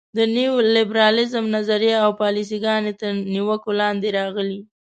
د 0.17 0.19
نیولیبرالیزم 0.35 1.45
نظریه 1.55 1.95
او 2.05 2.11
پالیسي 2.21 2.57
ګانې 2.65 2.93
تر 2.99 3.11
نیوکو 3.33 3.71
لاندې 3.79 4.07
راغلي. 4.17 4.59